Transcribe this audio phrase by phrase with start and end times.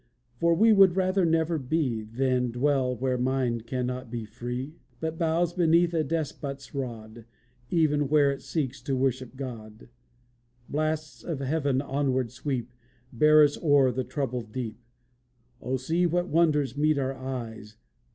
[0.39, 5.53] For we would rather never be, Than dwell where mind cannot be free, But bows
[5.53, 7.25] beneath a despot's rod
[7.69, 9.89] Even where it seeks to worship God.
[10.67, 12.73] Blasts of heaven, onward sweep!
[13.13, 14.79] Bear us o'er the troubled deep!
[15.61, 17.77] O see what wonders meet our eyes!